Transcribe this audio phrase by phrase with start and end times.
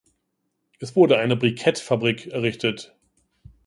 [0.79, 2.95] Es wurde eine Brikettfabrik errichtet.